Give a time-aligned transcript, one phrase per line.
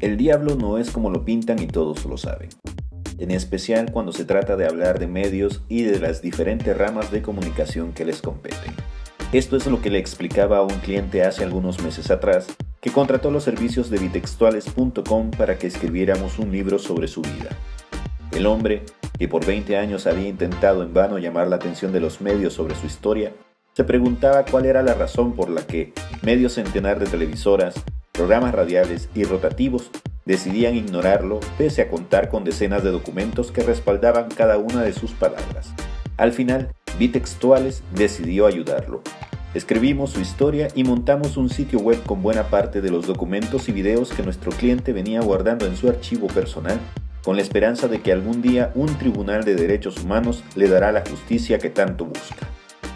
[0.00, 2.48] El diablo no es como lo pintan y todos lo saben,
[3.18, 7.20] en especial cuando se trata de hablar de medios y de las diferentes ramas de
[7.20, 8.72] comunicación que les competen.
[9.34, 12.46] Esto es lo que le explicaba a un cliente hace algunos meses atrás,
[12.80, 17.50] que contrató los servicios de bitextuales.com para que escribiéramos un libro sobre su vida.
[18.32, 18.84] El hombre,
[19.18, 22.74] que por 20 años había intentado en vano llamar la atención de los medios sobre
[22.74, 23.34] su historia,
[23.74, 25.92] se preguntaba cuál era la razón por la que
[26.22, 27.74] medio centenar de televisoras,
[28.20, 29.90] programas radiales y rotativos
[30.26, 35.12] decidían ignorarlo pese a contar con decenas de documentos que respaldaban cada una de sus
[35.12, 35.72] palabras.
[36.18, 39.00] Al final, Bitextuales decidió ayudarlo.
[39.54, 43.72] Escribimos su historia y montamos un sitio web con buena parte de los documentos y
[43.72, 46.78] videos que nuestro cliente venía guardando en su archivo personal,
[47.24, 51.00] con la esperanza de que algún día un tribunal de derechos humanos le dará la
[51.08, 52.46] justicia que tanto busca.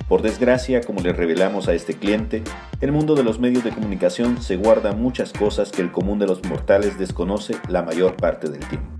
[0.08, 2.42] Por desgracia, como le revelamos a este cliente,
[2.82, 6.26] el mundo de los medios de comunicación se guarda muchas cosas que el común de
[6.26, 8.90] los mortales desconoce la mayor parte del tiempo.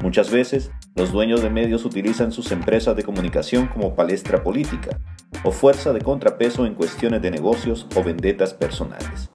[0.00, 5.00] Muchas veces, los dueños de medios utilizan sus empresas de comunicación como palestra política
[5.42, 9.30] o fuerza de contrapeso en cuestiones de negocios o vendetas personales.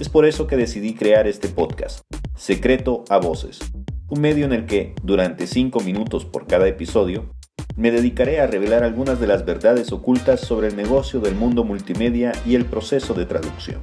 [0.00, 2.00] Es por eso que decidí crear este podcast,
[2.34, 3.60] Secreto a Voces,
[4.08, 7.30] un medio en el que, durante 5 minutos por cada episodio,
[7.76, 12.32] me dedicaré a revelar algunas de las verdades ocultas sobre el negocio del mundo multimedia
[12.46, 13.80] y el proceso de traducción.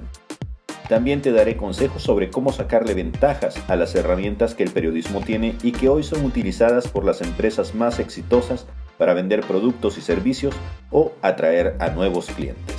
[0.88, 5.56] También te daré consejos sobre cómo sacarle ventajas a las herramientas que el periodismo tiene
[5.64, 8.66] y que hoy son utilizadas por las empresas más exitosas
[8.98, 10.54] para vender productos y servicios
[10.90, 12.76] o atraer a nuevos clientes.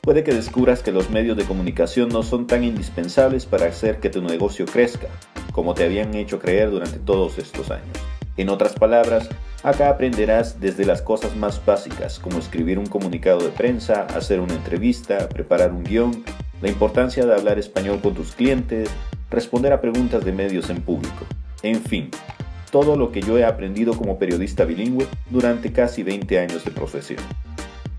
[0.00, 4.10] Puede que descubras que los medios de comunicación no son tan indispensables para hacer que
[4.10, 5.08] tu negocio crezca,
[5.52, 8.13] como te habían hecho creer durante todos estos años.
[8.36, 9.28] En otras palabras,
[9.62, 14.54] acá aprenderás desde las cosas más básicas, como escribir un comunicado de prensa, hacer una
[14.54, 16.24] entrevista, preparar un guion,
[16.60, 18.90] la importancia de hablar español con tus clientes,
[19.30, 21.26] responder a preguntas de medios en público,
[21.62, 22.10] en fin,
[22.72, 27.20] todo lo que yo he aprendido como periodista bilingüe durante casi 20 años de profesión.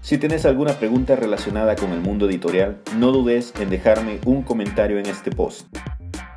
[0.01, 4.99] Si tienes alguna pregunta relacionada con el mundo editorial, no dudes en dejarme un comentario
[4.99, 5.65] en este post.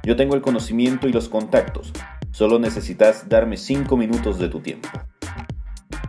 [0.04, 1.92] Yo tengo el conocimiento y los contactos,
[2.30, 4.88] Solo necesitas darme 5 minutos de tu tiempo.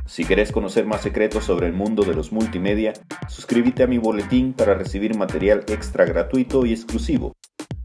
[0.06, 2.94] Si quieres conocer más secretos sobre el mundo de los multimedia,
[3.28, 7.34] suscríbete a mi boletín para recibir material extra gratuito y exclusivo.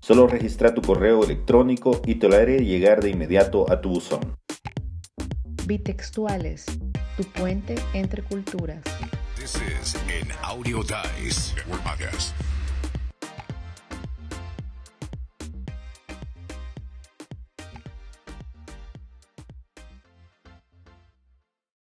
[0.00, 4.36] Solo registra tu correo electrónico y te lo haré llegar de inmediato a tu buzón.
[5.66, 6.66] Bitextuales,
[7.16, 8.82] tu puente entre culturas.
[9.36, 11.54] This is an Audio Dice.